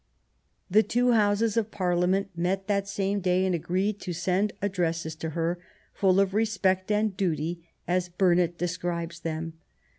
[0.39, 5.13] '* The two Houses of Parliament met that same day and agreed to send addresses
[5.17, 5.59] to her,"
[5.93, 9.59] full of respect and duty," as Burnet describes them.